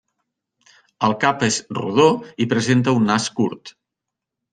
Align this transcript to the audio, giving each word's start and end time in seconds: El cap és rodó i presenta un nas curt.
El 1.07 1.11
cap 1.23 1.43
és 1.47 1.59
rodó 1.79 2.07
i 2.45 2.47
presenta 2.55 2.95
un 3.01 3.05
nas 3.11 3.29
curt. 3.41 3.75